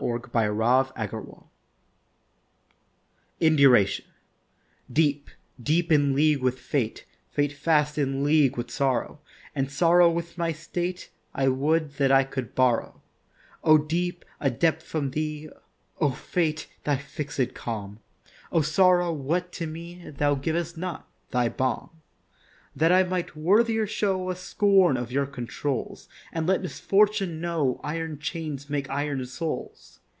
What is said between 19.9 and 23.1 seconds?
Thou givest not, thy balm; That I